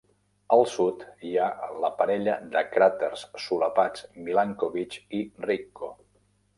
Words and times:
Al 0.55 0.63
sud 0.75 1.03
hi 1.27 1.33
ha 1.43 1.49
la 1.83 1.91
parella 2.01 2.39
de 2.57 2.65
cràters 2.73 3.29
solapats 3.45 4.09
Milankovic 4.27 5.01
i 5.21 5.25
Ricco. 5.51 5.97